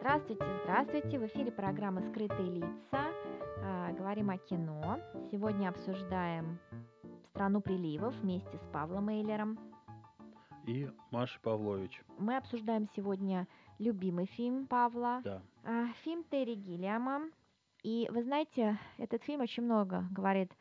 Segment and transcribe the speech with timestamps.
[0.00, 1.18] Здравствуйте, здравствуйте!
[1.18, 3.12] В эфире программа «Скрытые лица».
[3.64, 4.98] А, говорим о кино.
[5.30, 6.58] Сегодня обсуждаем
[7.30, 9.58] «Страну приливов» вместе с Павлом Эйлером.
[10.68, 12.02] И Маша Павлович.
[12.18, 13.48] Мы обсуждаем сегодня
[13.78, 15.22] любимый фильм Павла.
[15.24, 15.40] Да.
[15.64, 17.22] а, Фильм Терри Гиллиама.
[17.82, 20.52] И вы знаете, этот фильм очень много говорит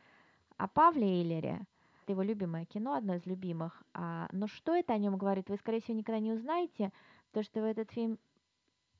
[0.55, 1.59] о Павле Эйлере.
[2.04, 3.84] Это его любимое кино, одно из любимых.
[3.94, 6.94] А, но что это о нем говорит, вы, скорее всего, никогда не узнаете,
[7.32, 8.18] потому что вы этот фильм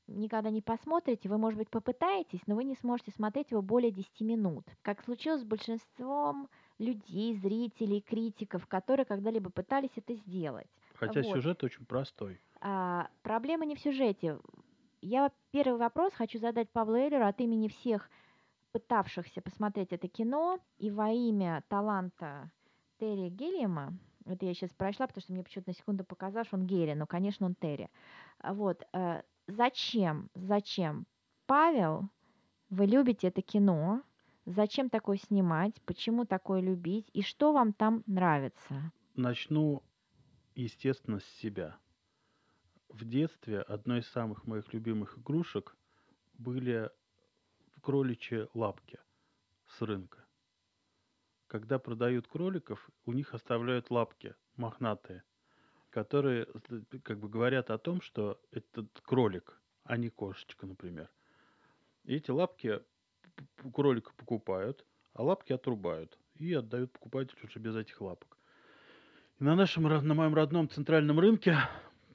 [0.08, 4.20] никогда не посмотрите, вы, может быть, попытаетесь, но вы не сможете смотреть его более 10
[4.20, 4.66] минут.
[4.82, 10.68] Как случилось с большинством людей, зрителей, критиков, которые когда-либо пытались это сделать.
[10.98, 11.32] Хотя Вот.
[11.36, 12.40] сюжет очень простой.
[12.60, 14.38] А, проблема не в сюжете.
[15.00, 18.10] Я первый вопрос хочу задать Павлу Эйлеру от имени всех
[18.72, 22.50] пытавшихся посмотреть это кино и во имя таланта
[22.98, 23.94] Терри Гиллиама.
[24.26, 27.06] Это я сейчас прочла, потому что мне почему-то на секунду показалось, что он Герри, но,
[27.06, 27.88] конечно, он Терри.
[28.42, 28.86] Вот.
[28.92, 31.06] э, Зачем, зачем,
[31.46, 32.10] Павел,
[32.68, 34.02] вы любите это кино?
[34.44, 35.80] Зачем такое снимать?
[35.86, 37.08] Почему такое любить?
[37.14, 38.92] И что вам там нравится?
[39.16, 39.82] Начну,
[40.62, 41.78] естественно, с себя.
[42.88, 45.76] В детстве одной из самых моих любимых игрушек
[46.34, 46.90] были
[47.80, 48.98] кроличьи лапки
[49.66, 50.24] с рынка.
[51.46, 55.22] Когда продают кроликов, у них оставляют лапки мохнатые,
[55.90, 56.46] которые
[57.02, 61.10] как бы говорят о том, что этот кролик, а не кошечка, например.
[62.04, 62.82] И эти лапки
[63.72, 68.37] кролика покупают, а лапки отрубают и отдают покупателю уже без этих лапок.
[69.40, 71.56] И на нашем, на моем родном центральном рынке,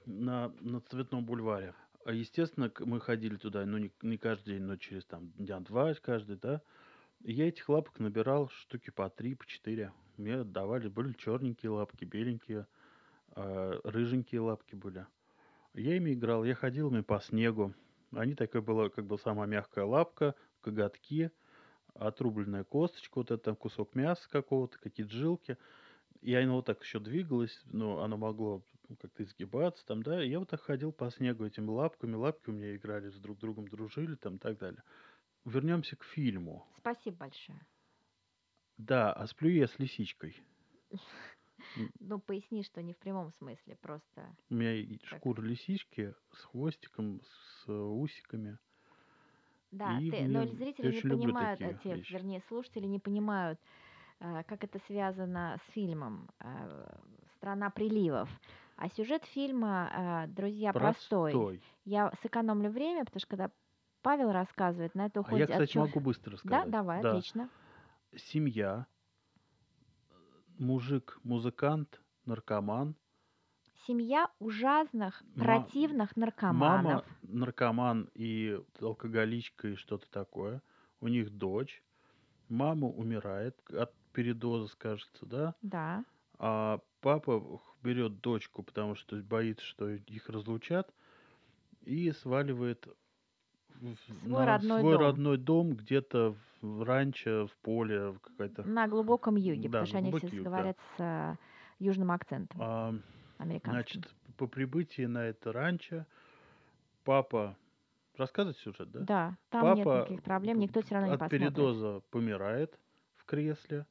[0.06, 4.76] на, на Цветном бульваре, а, естественно, мы ходили туда, ну, не, не каждый день, но
[4.76, 6.62] через там дня два каждый, да.
[7.22, 9.94] И я этих лапок набирал штуки по три, по четыре.
[10.18, 12.68] Мне отдавали, были черненькие лапки, беленькие,
[13.30, 15.08] а, рыженькие лапки были.
[15.74, 17.74] Я ими играл, я ходил ими по снегу.
[18.12, 21.32] Они такая была, как бы самая мягкая лапка, коготки,
[21.94, 25.58] отрубленная косточка, вот это кусок мяса какого-то, какие-то жилки.
[26.24, 28.64] И оно вот так еще двигалось, ну, оно могло
[29.00, 30.24] как-то изгибаться там, да.
[30.24, 33.40] И я вот так ходил по снегу этими лапками, лапки у меня играли, с друг
[33.40, 34.84] другом дружили там и так далее.
[35.44, 36.66] Вернемся к фильму.
[36.78, 37.60] Спасибо большое.
[38.78, 40.42] Да, а сплю я с лисичкой.
[42.00, 44.36] Ну, поясни, что не в прямом смысле, просто...
[44.50, 48.60] У меня шкура лисички с хвостиком, с усиками.
[49.72, 52.12] Да, И ты, но зрители не понимают, э, те, вещи.
[52.12, 53.60] вернее, слушатели не понимают,
[54.48, 56.86] как это связано с фильмом э,
[57.38, 58.30] «Страна приливов».
[58.76, 61.62] А сюжет фильма, э, друзья, простой.
[61.86, 63.52] Я сэкономлю время, потому что когда
[64.02, 65.50] Павел рассказывает, на это А уходит...
[65.50, 66.70] я, от кстати, чё- могу быстро Да, сказать.
[66.72, 67.50] давай, отлично.
[68.16, 68.86] Семья,
[70.60, 72.96] мужик, музыкант, наркоман,
[73.86, 77.04] Семья ужасных, Ма- противных наркоманов.
[77.04, 80.62] мама наркоман и алкоголичка и что-то такое.
[81.02, 81.84] У них дочь.
[82.50, 85.56] Мама умирает от передоза, кажется, да?
[85.62, 86.04] Да,
[86.40, 90.94] А папа берет дочку, потому что боится, что их разлучат,
[91.82, 92.88] и сваливает
[93.82, 95.02] в Свой на родной свой дом.
[95.02, 98.64] родной дом где-то в ранчо, в поле, в какая-то.
[98.64, 100.50] на глубоком юге, Да, потому что они все юг, да.
[100.50, 101.36] говорят с э,
[101.80, 102.94] южным акцентом А,
[103.38, 104.02] американским.
[104.02, 106.06] значит, по прибытии на это ранчо
[107.04, 107.58] папа
[108.18, 109.00] рассказывать сюжет, да?
[109.02, 111.40] Да, там Папа нет никаких проблем, никто все равно не от посмотрит.
[111.42, 112.80] передоза помирает
[113.16, 113.86] в кресле,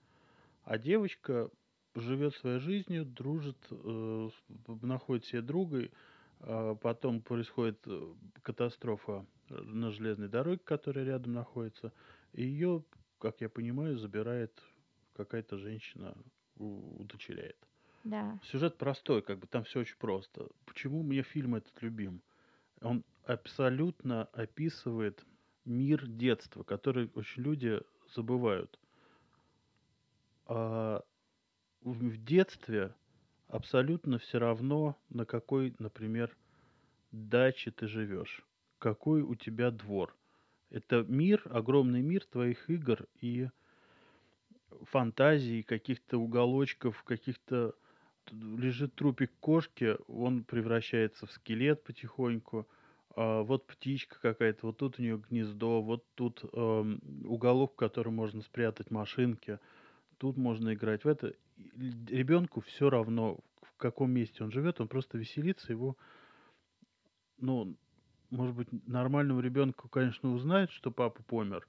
[0.65, 1.50] а девочка
[1.95, 4.31] живет своей жизнью, дружит, э,
[4.83, 5.89] находит себе друга,
[6.41, 11.93] а потом происходит э, катастрофа на железной дороге, которая рядом находится,
[12.33, 12.84] и ее,
[13.19, 14.62] как я понимаю, забирает
[15.15, 16.17] какая-то женщина,
[16.56, 17.56] удочеряет.
[18.05, 20.49] Да, Сюжет простой, как бы там все очень просто.
[20.65, 22.21] Почему мне фильм этот любим?
[22.81, 25.25] Он абсолютно описывает
[25.65, 27.81] мир детства, который очень люди
[28.15, 28.81] забывают.
[30.54, 31.02] А
[31.81, 32.94] в детстве
[33.49, 36.37] абсолютно все равно, на какой, например,
[37.10, 38.44] даче ты живешь,
[38.78, 40.14] какой у тебя двор.
[40.69, 43.49] Это мир, огромный мир твоих игр и
[44.82, 47.75] фантазий, каких-то уголочков, каких-то
[48.31, 52.69] лежит трупик кошки, он превращается в скелет потихоньку.
[53.16, 58.16] А вот птичка какая-то, вот тут у нее гнездо, вот тут эм, уголок, в котором
[58.16, 59.58] можно спрятать машинки,
[60.22, 61.34] тут можно играть в это.
[61.56, 65.96] Ребенку все равно, в каком месте он живет, он просто веселится, его
[67.38, 67.76] ну,
[68.30, 71.66] может быть, нормальному ребенку, конечно, узнает, что папа помер,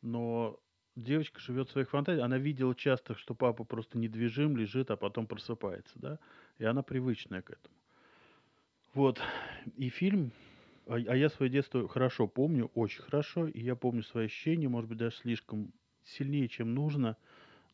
[0.00, 0.58] но
[0.96, 2.24] девочка живет в своих фантазиях.
[2.24, 6.18] Она видела часто, что папа просто недвижим, лежит, а потом просыпается, да?
[6.56, 7.76] И она привычная к этому.
[8.94, 9.20] Вот.
[9.76, 10.32] И фильм,
[10.86, 14.88] а, а я свое детство хорошо помню, очень хорошо, и я помню свои ощущения, может
[14.88, 15.70] быть, даже слишком
[16.02, 17.18] сильнее, чем нужно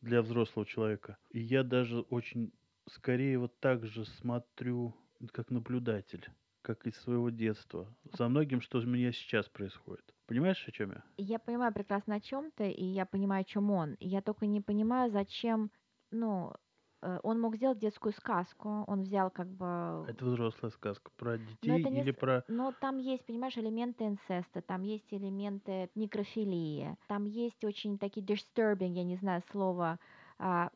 [0.01, 1.17] для взрослого человека.
[1.29, 2.51] И я даже очень
[2.89, 4.95] скорее вот так же смотрю,
[5.31, 6.27] как наблюдатель,
[6.61, 7.87] как из своего детства,
[8.17, 10.13] за многим, что у меня сейчас происходит.
[10.25, 11.03] Понимаешь, о чем я?
[11.17, 13.95] Я понимаю прекрасно, о чем ты, и я понимаю, о чем он.
[13.99, 15.71] Я только не понимаю, зачем,
[16.09, 16.53] ну,
[17.01, 20.05] он мог сделать детскую сказку, он взял как бы...
[20.07, 22.13] Это взрослая сказка про детей или не...
[22.13, 22.43] про...
[22.47, 28.93] Но там есть, понимаешь, элементы инцеста, там есть элементы некрофилии, там есть очень такие disturbing,
[28.93, 29.99] я не знаю слова.
[30.37, 30.69] А,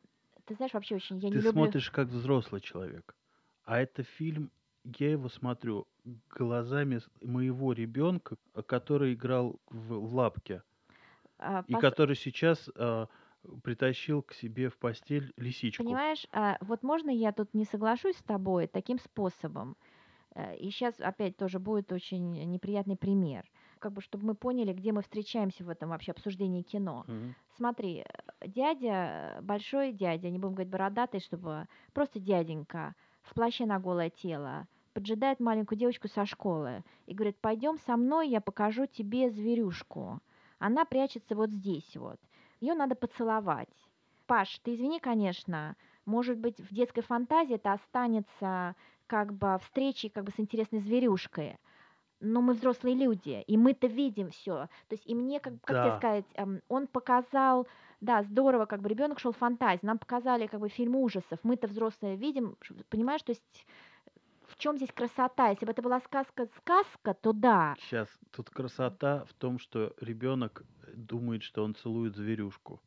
[0.45, 1.18] ты знаешь, вообще очень...
[1.18, 1.51] Я ты не люблю...
[1.51, 3.16] смотришь как взрослый человек,
[3.63, 4.51] а это фильм
[5.00, 5.88] я его смотрю
[6.30, 8.38] глазами моего ребенка,
[8.68, 10.62] который играл в лапке,
[11.38, 11.81] а, и пос...
[11.81, 13.07] который сейчас а,
[13.63, 15.83] притащил к себе в постель лисичку.
[15.83, 19.75] Понимаешь, а, вот можно я тут не соглашусь с тобой таким способом?
[20.33, 23.45] Э, и сейчас опять тоже будет очень неприятный пример
[23.86, 27.06] как бы, чтобы мы поняли, где мы встречаемся в этом вообще обсуждении кино.
[27.07, 27.33] Mm-hmm.
[27.56, 28.03] Смотри,
[28.44, 34.68] дядя, большой дядя, не будем говорить бородатый, чтобы просто дяденька в плаще на голое тело,
[34.94, 40.19] поджидает маленькую девочку со школы и говорит, пойдем со мной, я покажу тебе зверюшку.
[40.57, 42.19] Она прячется вот здесь вот.
[42.65, 43.69] Ее надо поцеловать.
[44.25, 45.75] Паш, ты извини, конечно,
[46.07, 48.75] может быть, в детской фантазии это останется
[49.06, 51.59] как бы встречей как бы с интересной зверюшкой.
[52.19, 54.67] Но мы взрослые люди, и мы-то видим все.
[54.88, 55.83] То есть и мне, как, как да.
[55.83, 57.67] тебе сказать, эм, он показал,
[58.01, 61.68] да, здорово, как бы ребенок шел в фантазии, нам показали как бы фильм ужасов, мы-то
[61.68, 62.57] взрослые видим,
[62.89, 63.68] понимаешь, то есть
[64.47, 65.50] в чем здесь красота?
[65.50, 67.75] Если бы это была сказка-сказка, то да.
[67.80, 70.63] Сейчас, тут красота в том, что ребенок
[70.94, 72.81] думает, что он целует зверюшку.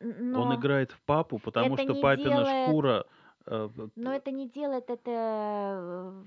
[0.00, 2.68] Но он играет в папу, потому что папина делает...
[2.68, 3.06] шкура...
[3.46, 6.24] Э, Но это не делает это э,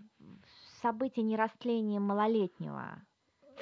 [0.82, 3.02] событие не растлением малолетнего.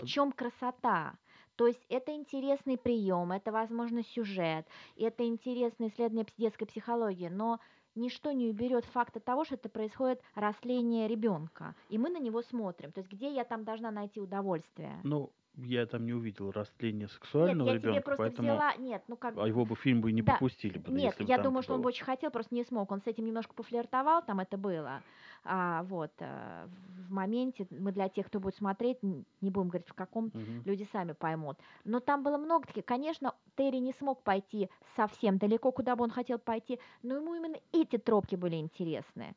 [0.02, 1.16] В чем красота?
[1.56, 4.66] То есть это интересный прием, это, возможно, сюжет,
[4.98, 7.60] это интересное исследование детской психологии, но
[7.96, 12.92] ничто не уберет факта того, что это происходит растление ребенка, и мы на него смотрим.
[12.92, 15.00] То есть где я там должна найти удовольствие?
[15.04, 18.76] Ну, я там не увидел растления сексуального нет, я ребенка, тебе просто поэтому взяла...
[18.78, 19.38] нет, ну как...
[19.38, 20.34] а его бы фильм бы не да.
[20.34, 20.92] попустили бы.
[20.92, 22.92] Нет, я думаю, что он бы очень хотел, просто не смог.
[22.92, 25.04] Он с этим немножко пофлиртовал, там это было.
[25.46, 26.68] А, вот э,
[27.08, 30.42] в моменте мы для тех, кто будет смотреть, не будем говорить в каком, угу.
[30.66, 31.58] люди сами поймут.
[31.84, 32.86] Но там было много таких.
[32.86, 37.58] Конечно, Терри не смог пойти совсем далеко, куда бы он хотел пойти, но ему именно
[37.74, 39.36] эти тропки были интересны.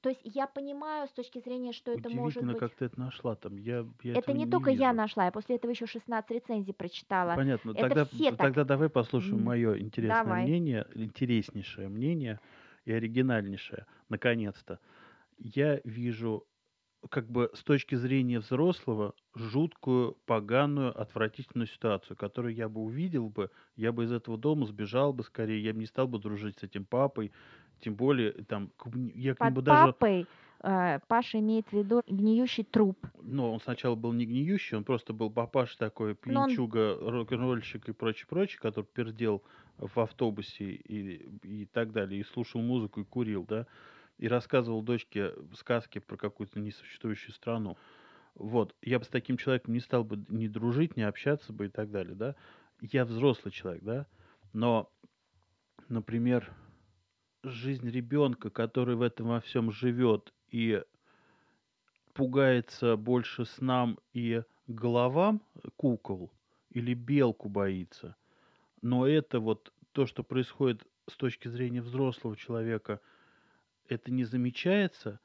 [0.00, 2.58] То есть я понимаю с точки зрения, что это может быть...
[2.58, 3.56] как ты это нашла там.
[3.56, 4.82] Я, я это не, не только вижу.
[4.82, 7.34] я нашла, я после этого еще 16 рецензий прочитала.
[7.34, 7.70] Понятно.
[7.70, 8.66] Это тогда, все тогда так...
[8.66, 10.42] давай послушаем мое интересное давай.
[10.44, 12.40] мнение, интереснейшее мнение
[12.84, 14.78] и оригинальнейшее, наконец-то
[15.38, 16.46] я вижу
[17.08, 23.50] как бы с точки зрения взрослого жуткую, поганую, отвратительную ситуацию, которую я бы увидел бы,
[23.76, 26.62] я бы из этого дома сбежал бы скорее, я бы не стал бы дружить с
[26.62, 27.32] этим папой,
[27.80, 28.70] тем более там
[29.14, 30.26] я к Под нему папой
[30.62, 30.96] даже...
[30.96, 32.98] э, Паша имеет в виду гниющий труп.
[33.22, 37.08] Ну, он сначала был не гниющий, он просто был папаша такой, пьянчуга, он...
[37.08, 39.42] рок-н-ролльщик и прочее-прочее, который пердел
[39.78, 43.66] в автобусе и, и так далее, и слушал музыку и курил, да
[44.18, 47.76] и рассказывал дочке сказки про какую-то несуществующую страну.
[48.34, 51.68] Вот, я бы с таким человеком не стал бы ни дружить, ни общаться бы и
[51.68, 52.34] так далее, да.
[52.80, 54.06] Я взрослый человек, да,
[54.52, 54.90] но,
[55.88, 56.52] например,
[57.42, 60.82] жизнь ребенка, который в этом во всем живет и
[62.12, 65.42] пугается больше снам и головам
[65.76, 66.30] кукол
[66.70, 68.16] или белку боится,
[68.82, 73.00] но это вот то, что происходит с точки зрения взрослого человека–
[73.88, 75.20] это не замечается,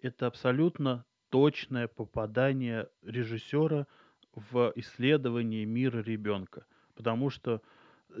[0.00, 3.86] это абсолютно точное попадание режиссера
[4.34, 6.66] в исследование мира ребенка.
[6.94, 7.62] Потому что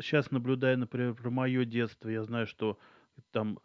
[0.00, 2.78] сейчас, наблюдая, например, про мое детство, я знаю, что
[3.32, 3.60] там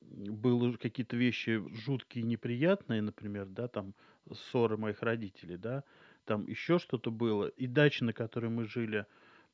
[0.00, 3.94] были какие-то вещи жуткие и неприятные, например, да, там
[4.32, 5.84] ссоры моих родителей, да,
[6.24, 7.46] там еще что-то было.
[7.46, 9.06] И дача, на которой мы жили,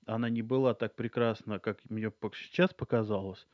[0.06, 3.46] она не была так прекрасна, как мне сейчас показалось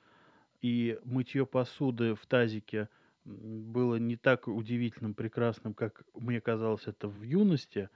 [0.62, 2.88] и мытье посуды в тазике
[3.24, 7.88] было не так удивительным, прекрасным, как мне казалось это в юности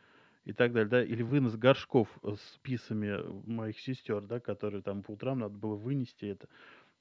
[0.45, 3.19] и так далее, да, или вынос горшков с писами
[3.49, 6.49] моих сестер, да, которые там по утрам надо было вынести это.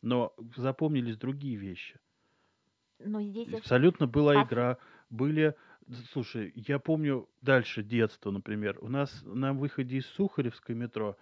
[0.02, 2.00] Но запомнились другие вещи.
[3.00, 4.78] Но здесь Абсолютно была игра,
[5.10, 5.56] были
[6.12, 8.80] Слушай, я помню дальше детство, например.
[8.82, 11.16] У нас на выходе из Сухаревской метро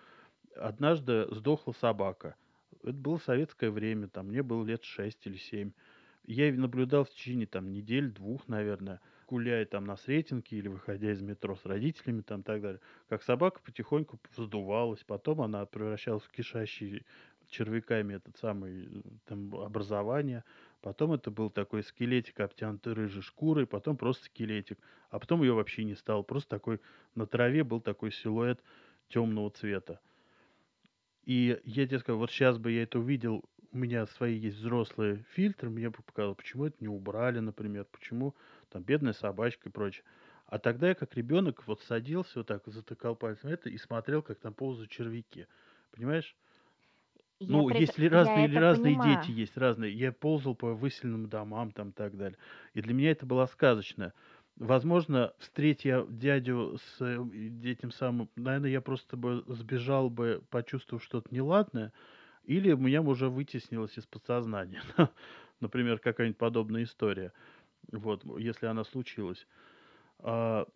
[0.56, 2.36] однажды сдохла собака.
[2.84, 5.72] Это было советское время, там мне было лет шесть или семь.
[6.26, 11.22] Я наблюдал в течение там недель, двух, наверное, гуляя там на Сретенке или выходя из
[11.22, 16.32] метро с родителями там и так далее, как собака потихоньку вздувалась, потом она превращалась в
[16.32, 17.06] кишащий
[17.50, 18.90] червяками этот самый
[19.26, 20.44] там образование,
[20.82, 25.84] потом это был такой скелетик, обтянутый рыжей шкурой, потом просто скелетик, а потом ее вообще
[25.84, 26.82] не стало, просто такой
[27.16, 28.62] на траве был такой силуэт
[29.10, 30.00] темного цвета.
[31.26, 35.26] И я тебе скажу, вот сейчас бы я это увидел, у меня свои есть взрослые
[35.34, 38.36] фильтры, мне бы показалось, почему это не убрали, например, почему
[38.70, 40.04] там бедная собачка и прочее.
[40.48, 44.40] А тогда я как ребенок вот садился, вот так затыкал пальцем это и смотрел, как
[44.40, 45.48] там ползают червяки.
[45.92, 46.36] Понимаешь?
[47.40, 47.82] Я ну, пред...
[47.82, 49.22] есть ли разные, или разные понимаю.
[49.22, 49.92] дети есть разные.
[49.92, 52.38] Я ползал по выселенным домам там и так далее.
[52.74, 54.14] И для меня это было сказочно.
[54.58, 57.02] Возможно, встретя дядю с
[57.64, 61.92] этим самым, наверное, я просто бы сбежал бы, почувствовав что-то неладное,
[62.46, 64.84] или у меня уже вытеснилось из подсознания.
[65.60, 67.34] Например, какая-нибудь подобная история.
[67.92, 69.48] Вот, если она случилась.
[70.20, 70.68] А,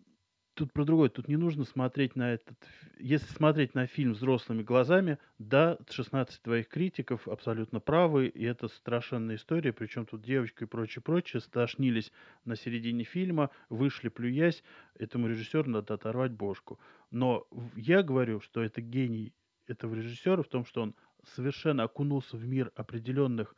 [0.58, 1.08] тут про другое.
[1.08, 2.56] Тут не нужно смотреть на этот...
[2.98, 9.36] Если смотреть на фильм взрослыми глазами, да, 16 твоих критиков абсолютно правы, и это страшенная
[9.36, 12.12] история, причем тут девочка и прочее, прочее, стошнились
[12.44, 14.64] на середине фильма, вышли плюясь,
[14.98, 16.80] этому режиссеру надо оторвать бошку.
[17.12, 17.46] Но
[17.76, 19.32] я говорю, что это гений
[19.68, 20.94] этого режиссера в том, что он
[21.36, 23.54] совершенно окунулся в мир определенных,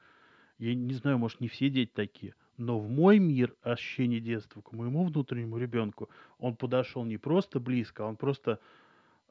[0.58, 4.72] я не знаю, может, не все дети такие, но в мой мир ощущение детства, к
[4.72, 8.60] моему внутреннему ребенку, он подошел не просто близко, а он просто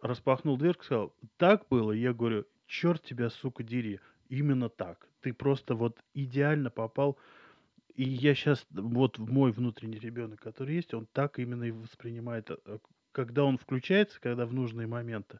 [0.01, 1.91] распахнул дверь и сказал, так было.
[1.91, 3.99] я говорю, черт тебя, сука, дери.
[4.29, 5.07] Именно так.
[5.21, 7.17] Ты просто вот идеально попал.
[7.93, 12.49] И я сейчас, вот мой внутренний ребенок, который есть, он так именно и воспринимает.
[12.49, 12.79] Э,
[13.11, 15.39] когда он включается, когда в нужные моменты,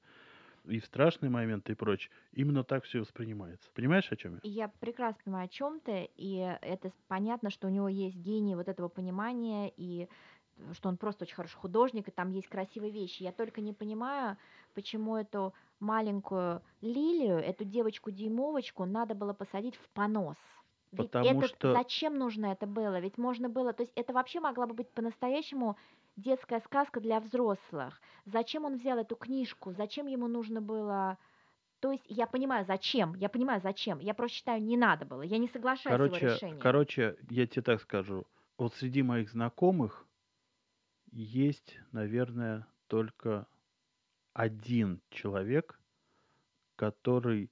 [0.66, 3.70] и в страшные моменты и прочее, именно так все воспринимается.
[3.74, 4.40] Понимаешь, о чем я?
[4.44, 8.68] Я прекрасно понимаю, о чем ты, и это понятно, что у него есть гений вот
[8.68, 10.08] этого понимания, и
[10.74, 13.24] что он просто очень хороший художник, и там есть красивые вещи.
[13.24, 14.38] Я только не понимаю,
[14.74, 20.38] почему эту маленькую лилию, эту девочку-дюймовочку надо было посадить в понос.
[20.92, 21.74] Ведь Потому этот, что...
[21.74, 23.00] зачем нужно это было?
[23.00, 25.78] Ведь можно было, то есть это вообще могла бы быть по-настоящему
[26.16, 28.02] детская сказка для взрослых.
[28.26, 29.72] Зачем он взял эту книжку?
[29.72, 31.18] Зачем ему нужно было...
[31.80, 34.00] То есть я понимаю, зачем, я понимаю, зачем.
[34.00, 35.22] Я просто считаю, не надо было.
[35.22, 36.60] Я не соглашаюсь короче, с его решением.
[36.60, 38.26] Короче, я тебе так скажу.
[38.58, 40.06] Вот среди моих знакомых
[41.12, 43.48] есть, наверное, только
[44.34, 45.80] один человек,
[46.76, 47.50] который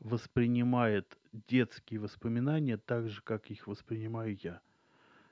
[0.00, 4.60] воспринимает детские воспоминания так же, как их воспринимаю я,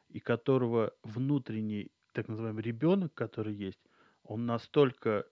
[0.09, 3.81] и которого внутренний так называемый ребенок, который есть,
[4.23, 5.27] он настолько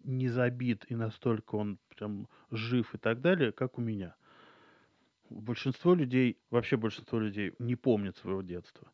[0.00, 4.16] не забит и настолько он прям жив и так далее, как у меня.
[5.28, 8.92] Большинство людей, вообще большинство людей не помнят своего детства.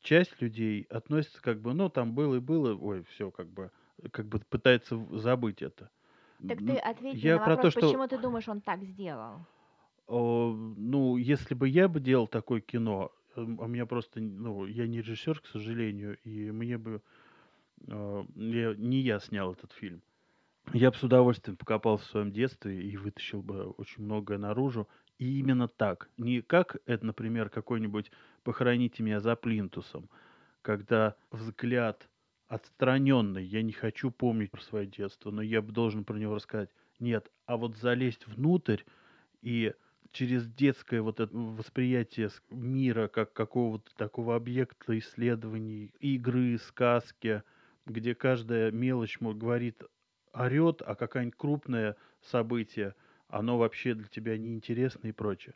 [0.00, 3.70] Часть людей относится как бы, ну, там было и было, ой, все, как бы,
[4.12, 5.90] как бы пытается забыть это.
[6.48, 7.80] Так ты ответь я на вопрос, то, что...
[7.80, 9.46] почему ты думаешь, он так сделал?
[10.08, 14.98] Ну, если бы я бы делал такое кино, Эм, а меня просто, ну, я не
[14.98, 17.02] режиссер, к сожалению, и мне бы,
[17.86, 20.02] э, я, не я снял этот фильм.
[20.72, 24.88] Я бы с удовольствием покопался в своем детстве и вытащил бы очень многое наружу.
[25.18, 26.08] И именно так.
[26.16, 28.10] Не как это, например, какой-нибудь
[28.42, 30.08] «Похороните меня за плинтусом»,
[30.62, 32.08] когда взгляд
[32.48, 36.70] отстраненный, я не хочу помнить про свое детство, но я бы должен про него рассказать.
[36.98, 38.82] Нет, а вот залезть внутрь
[39.42, 39.74] и
[40.12, 47.42] через детское вот это восприятие мира как какого-то такого объекта исследований, игры, сказки,
[47.86, 49.82] где каждая мелочь говорит,
[50.32, 52.94] орет, а какая-нибудь крупное событие,
[53.28, 55.54] оно вообще для тебя неинтересно и прочее.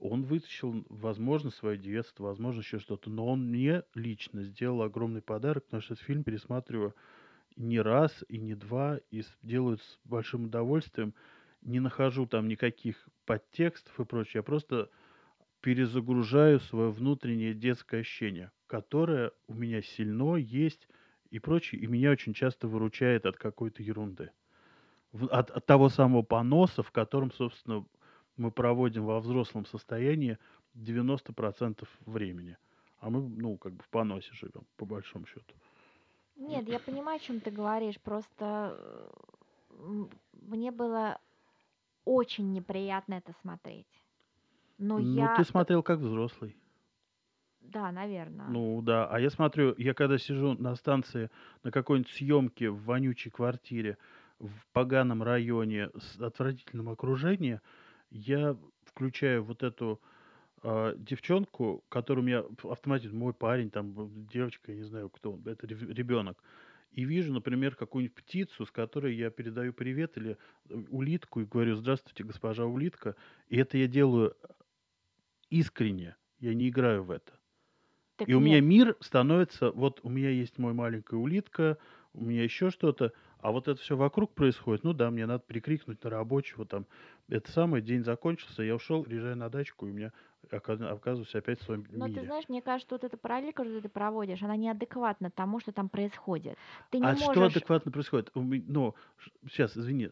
[0.00, 5.64] Он вытащил, возможно, свое детство, возможно, еще что-то, но он мне лично сделал огромный подарок,
[5.64, 6.94] потому что этот фильм пересматриваю
[7.56, 11.14] не раз и не два, и делаю с большим удовольствием–
[11.62, 14.90] не нахожу там никаких подтекстов и прочее, я просто
[15.60, 20.88] перезагружаю свое внутреннее детское ощущение, которое у меня сильно есть
[21.30, 24.30] и прочее, и меня очень часто выручает от какой-то ерунды.
[25.30, 27.84] От, от того самого поноса, в котором, собственно,
[28.38, 30.38] мы проводим во взрослом состоянии
[30.74, 32.56] 90% времени.
[33.00, 35.54] А мы, ну, как бы в поносе живем, по большому счету.
[36.36, 38.00] Нет, я понимаю, о чем ты говоришь.
[38.00, 39.10] Просто
[40.32, 41.20] мне было
[42.04, 43.86] очень неприятно это смотреть.
[44.78, 45.36] Но ну, я...
[45.36, 46.56] ты смотрел как взрослый.
[47.60, 48.46] Да, наверное.
[48.48, 51.30] Ну да, а я смотрю, я когда сижу на станции
[51.64, 53.98] на какой-нибудь съемке в вонючей квартире,
[54.38, 57.60] в поганом районе с отвратительным окружением,
[58.10, 60.00] я включаю вот эту
[60.62, 65.46] э, девчонку, которую у меня автоматически мой парень, там девочка, я не знаю кто, он,
[65.46, 66.42] это ребенок,
[66.92, 70.38] и вижу, например, какую-нибудь птицу, с которой я передаю привет, или
[70.68, 73.16] э, улитку, и говорю, здравствуйте, госпожа улитка,
[73.48, 74.36] и это я делаю
[75.50, 77.38] искренне, я не играю в это.
[78.16, 78.40] Так И у нет.
[78.40, 81.78] меня мир становится, вот у меня есть мой маленькая улитка,
[82.12, 84.84] у меня еще что-то, а вот это все вокруг происходит.
[84.84, 86.86] Ну да, мне надо прикрикнуть на рабочего там.
[87.28, 90.12] Это самый день закончился, я ушел, приезжаю на дачку, и у меня
[90.50, 92.26] ока- оказываюсь опять в своем Но ты мире.
[92.26, 96.56] знаешь, мне кажется, вот эта параллель, которую ты проводишь, она неадекватна тому, что там происходит.
[96.90, 97.24] Ты не А можешь...
[97.30, 98.30] что адекватно происходит?
[98.34, 98.94] Ну,
[99.48, 100.10] сейчас, извини.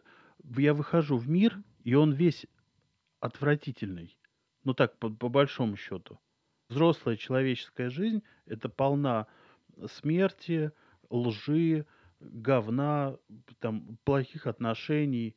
[0.57, 2.45] Я выхожу в мир, и он весь
[3.19, 4.17] отвратительный.
[4.63, 6.19] Ну так, по, по большому счету.
[6.69, 9.27] Взрослая человеческая жизнь– это полна
[9.87, 10.71] смерти,
[11.09, 11.85] лжи,
[12.19, 13.17] говна,
[13.59, 15.35] там, плохих отношений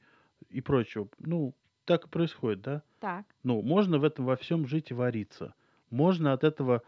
[0.48, 1.08] и прочего.
[1.18, 2.82] Ну, так и происходит, да?
[3.00, 3.24] Так.
[3.42, 5.54] Ну, можно в этом во всем жить и вариться.
[5.90, 6.82] Можно от этого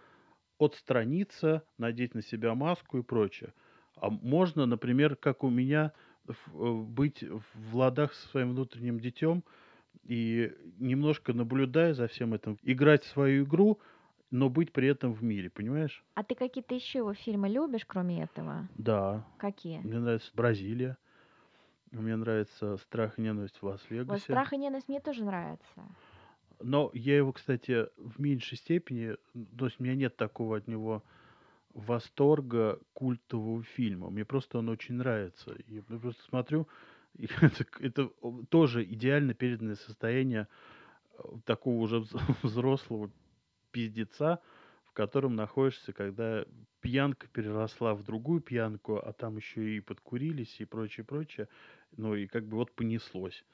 [0.58, 3.52] отстраниться, надеть на себя маску и прочее.
[3.96, 5.92] А можно, например, как у меня,
[6.28, 9.44] э, быть в ладах со своим внутренним детем
[10.04, 13.80] и немножко наблюдая за всем этим, играть в свою игру,
[14.32, 16.02] но быть при этом в мире, понимаешь?
[16.14, 18.66] А ты какие-то еще его фильмы любишь, кроме этого?
[18.76, 19.78] Да, Какие?
[19.80, 20.96] мне нравится Бразилия,
[21.92, 24.22] мне нравится «Страх и ненависть в Вот Лас-Вегасе.
[24.24, 25.82] «Страх и ненависть» мне тоже нравится.
[26.60, 29.16] Но я его, кстати, в меньшей степени,
[29.58, 31.02] то есть у меня нет такого от него
[31.74, 34.08] восторга культового фильма.
[34.10, 35.54] Мне просто он очень нравится.
[35.66, 36.68] Я просто смотрю,
[37.18, 38.10] и это, это
[38.48, 40.48] тоже идеально переданное состояние
[41.18, 43.10] э, такого уже вз- взрослого
[43.72, 44.40] пиздеца,
[44.84, 46.44] в котором находишься, когда
[46.80, 51.48] пьянка переросла в другую пьянку, а там еще и подкурились и прочее, прочее.
[51.96, 53.44] Ну и как бы вот понеслось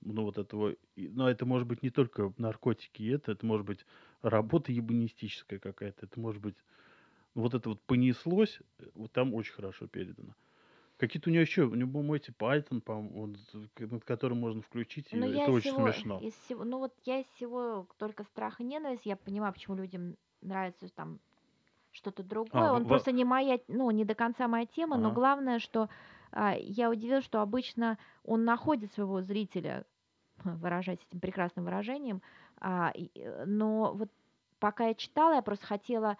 [0.00, 3.84] ну, вот этого, но это может быть не только наркотики, это, это может быть
[4.22, 6.56] работа ебанистическая какая-то, это может быть,
[7.34, 10.34] вот это вот понеслось, э, вот там очень хорошо передано.
[10.98, 11.90] Какие-то у него еще, у него
[12.82, 15.90] по-моему, он, з- к- над которым можно включить, и Но я это из очень всего,
[15.92, 16.16] смешно.
[16.18, 20.16] из всего, ну вот я из всего только страх и ненависть, я понимаю, почему людям
[20.42, 21.20] нравится там
[21.92, 22.70] что-то другое.
[22.70, 25.12] А, Он во- просто не моя, ну не до конца моя тема, но Ага.
[25.12, 25.90] главное, что
[26.32, 29.86] а, я удивилась, что обычно он находит своего зрителя,
[30.44, 32.22] выражаясь этим прекрасным выражением,
[32.60, 34.10] а, и, э, но вот
[34.60, 36.18] пока я читала, я просто хотела,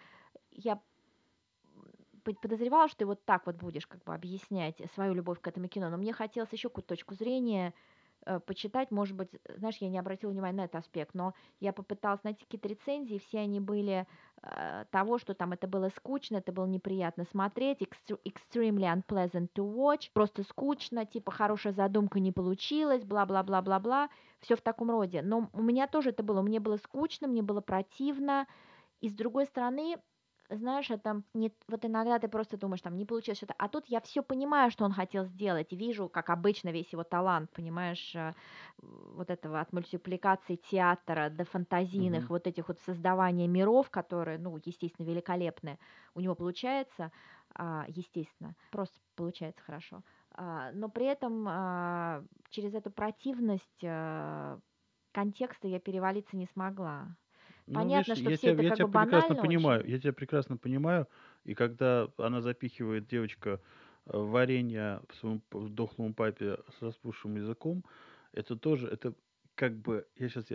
[0.51, 0.81] я
[2.37, 5.89] подозревала, что ты вот так вот будешь как бы объяснять свою любовь к этому кино,
[5.89, 7.73] но мне хотелось еще какую-то точку зрения
[8.25, 12.23] э, почитать, может быть, знаешь, я не обратила внимания на этот аспект, но я попыталась
[12.23, 14.05] найти какие-то рецензии, все они были
[14.41, 19.63] э, того, что там это было скучно, это было неприятно смотреть, extre- extremely unpleasant to
[19.63, 25.21] watch, просто скучно, типа хорошая задумка не получилась, бла-бла-бла-бла-бла, все в таком роде.
[25.21, 28.47] Но у меня тоже это было, мне было скучно, мне было противно,
[29.01, 29.97] и с другой стороны,
[30.49, 34.01] знаешь, это не вот иногда ты просто думаешь, там не получилось что-то, а тут я
[34.01, 38.33] все понимаю, что он хотел сделать, вижу, как обычно весь его талант, понимаешь, э,
[38.79, 42.29] вот этого от мультипликации театра до фантазийных, Мгм.
[42.29, 45.79] вот этих вот создавания миров, которые, ну, естественно, великолепны,
[46.15, 47.11] у него получается,
[47.55, 54.59] а, естественно, просто получается хорошо, А, но при этом а, через эту противность а,
[55.11, 57.17] контекста я перевалиться не смогла.
[57.71, 59.85] Ну, понятно, видишь, что я всё тебя, это я как тебя бы прекрасно банально понимаю,
[59.85, 59.85] очень.
[59.87, 61.07] я тебя прекрасно понимаю,
[61.43, 63.61] и когда она запихивает девочка
[64.07, 67.85] э, варенье своему п- дохлому папе с распухшим языком,
[68.31, 69.13] это тоже, это
[69.55, 70.47] как бы, я сейчас,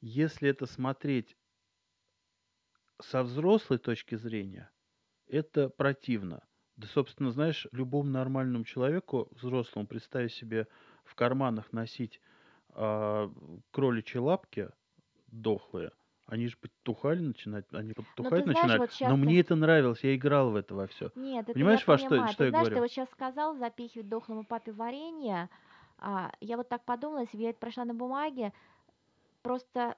[0.00, 1.36] если это смотреть
[3.00, 4.70] со взрослой точки зрения,
[5.26, 6.46] это противно.
[6.76, 10.68] Да, собственно, знаешь, любому нормальному человеку, взрослому, представить себе
[11.04, 12.20] в карманах носить
[12.70, 13.32] а,
[13.72, 14.70] кроличьи лапки
[15.28, 15.92] дохлые,
[16.26, 18.78] они же потухали начинать, они потухать знаешь, начинали.
[18.78, 21.10] вот Но ты- мне это нравилось, я играл в это во все.
[21.14, 22.28] Нет, это Понимаешь, я во что- понимаю.
[22.32, 22.76] что ты я знаешь, говорю?
[22.76, 25.48] ты вот сейчас сказал запихивать дохлому папе варенье.
[25.98, 28.52] А, я вот так подумала, если бы я это прошла на бумаге,
[29.42, 29.96] просто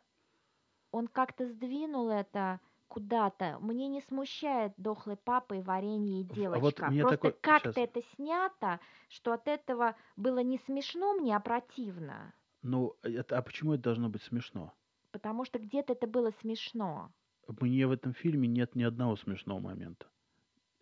[0.90, 3.58] он как-то сдвинул это куда-то.
[3.60, 6.60] Мне не смущает дохлый папа и варенье и В- а девочка.
[6.62, 7.76] вот Просто такой- как-то щас.
[7.76, 12.32] это снято, что от этого было не смешно мне, а противно.
[12.62, 14.72] Ну, это, а почему это должно быть смешно?
[15.10, 17.12] Потому что где-то это было смешно.
[17.46, 20.06] Мне в этом фильме нет ни одного смешного момента.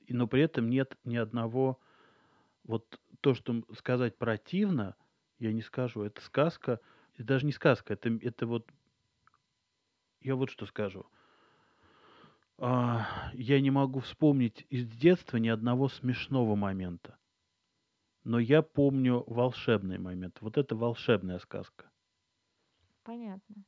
[0.06, 1.78] И, но при этом нет ни одного...
[2.64, 4.96] Вот то, что сказать противно,
[5.38, 6.02] я не скажу.
[6.02, 6.80] Это сказка.
[7.14, 7.92] Это даже не сказка.
[7.92, 8.68] Это, это вот...
[10.20, 11.06] Я вот что скажу.
[12.58, 17.16] А, я не могу вспомнить из детства ни одного смешного момента.
[18.24, 20.38] Но я помню волшебный момент.
[20.40, 21.88] Вот это волшебная сказка.
[23.04, 23.64] Понятно.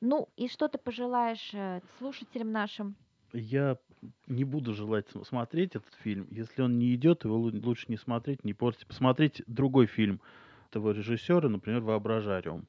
[0.00, 2.96] Ну, и что ты пожелаешь э, слушателям нашим?
[3.32, 3.78] Я
[4.26, 6.26] не буду желать смотреть этот фильм.
[6.30, 8.86] Если он не идет, его лучше не смотреть, не портить.
[8.86, 10.20] Посмотреть другой фильм
[10.70, 12.66] этого режиссера, например, «Воображариум»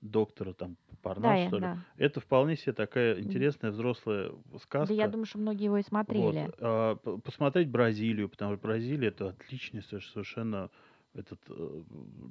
[0.00, 1.62] доктора там Парнас, Да, что ли.
[1.62, 1.78] да.
[1.96, 4.94] Это вполне себе такая интересная взрослая Да, сказка.
[4.94, 5.88] я думаю, что многие его и Вот.
[5.88, 6.50] смотрели.
[6.60, 10.70] А, п- посмотреть Бразилию, потому что Бразилия это отличный соверш- совершенно
[11.14, 11.82] этот э,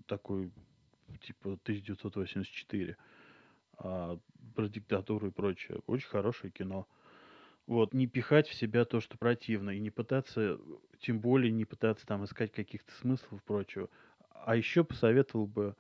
[0.08, 0.52] такой
[1.22, 2.96] типа 1984
[3.78, 4.20] а,
[4.56, 5.80] про диктатуру и прочее.
[5.88, 6.88] Очень хорошее кино.
[7.68, 10.58] Вот, не пихать в себя то, что противно, и не пытаться,
[11.00, 13.90] тем более не пытаться там искать каких-то смыслов и прочего.
[14.30, 15.76] А еще посоветовал бы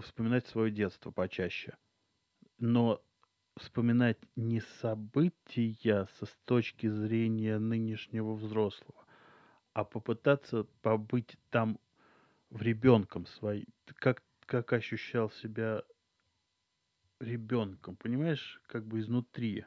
[0.00, 1.76] вспоминать свое детство почаще.
[2.58, 3.02] Но
[3.56, 9.04] вспоминать не события со с точки зрения нынешнего взрослого,
[9.72, 11.78] а попытаться побыть там
[12.50, 13.66] в ребенком своим.
[13.96, 15.82] Как, как ощущал себя
[17.24, 19.64] ребенком, понимаешь, как бы изнутри.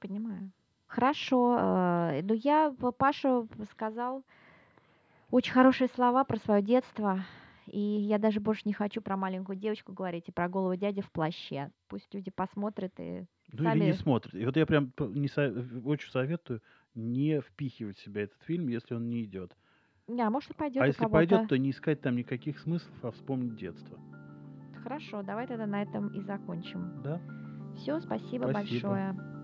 [0.00, 0.50] Понимаю.
[0.86, 1.56] Хорошо.
[1.58, 4.24] э, Ну, я, п- Паша сказал
[5.30, 7.24] очень хорошие слова про свое детство.
[7.66, 11.10] И я даже больше не хочу про маленькую девочку говорить и про голову дяди в
[11.10, 11.72] плаще.
[11.88, 13.92] Пусть люди посмотрят и Ну или не сами...
[13.92, 14.34] смотрят.
[14.34, 15.52] И вот я прям не со-
[15.84, 16.62] очень советую
[16.94, 19.52] не впихивать в себя этот фильм, если он не идет.
[20.06, 23.10] Не, а может, и пойдет А если пойдет, то не искать там никаких смыслов, а
[23.10, 23.98] вспомнить детство.
[24.86, 27.02] Хорошо, давай тогда на этом и закончим.
[27.02, 27.20] Да?
[27.74, 28.88] Все, спасибо Спасибо.
[28.88, 29.35] большое.